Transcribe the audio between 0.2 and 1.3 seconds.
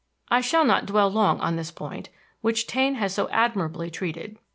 I shall not dwell